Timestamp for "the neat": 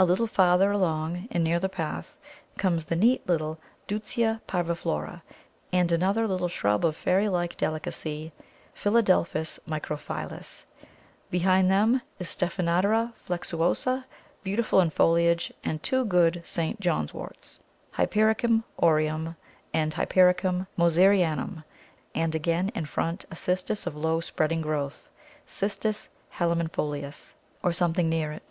2.86-3.24